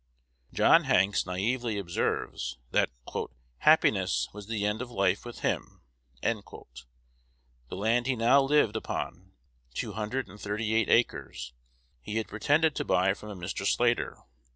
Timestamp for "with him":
5.25-5.81